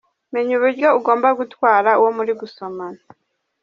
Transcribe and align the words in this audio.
Menya 0.33 0.53
uburyo 0.57 0.87
ugomba 0.97 1.27
gutwara 1.39 1.89
uwo 1.99 2.11
muri 2.17 2.31
gusomana:. 2.41 3.01